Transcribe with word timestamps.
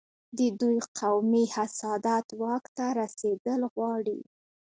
د 0.37 0.39
دوی 0.59 0.77
قومي 0.99 1.45
حسادت 1.55 2.27
واک 2.41 2.65
ته 2.75 2.85
رسېدل 2.99 3.61
غواړي. 3.73 4.19